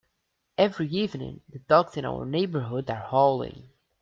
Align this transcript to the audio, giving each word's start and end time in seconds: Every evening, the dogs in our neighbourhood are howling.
Every 0.57 0.87
evening, 0.87 1.41
the 1.47 1.59
dogs 1.59 1.95
in 1.95 2.05
our 2.05 2.25
neighbourhood 2.25 2.89
are 2.89 3.07
howling. 3.11 3.69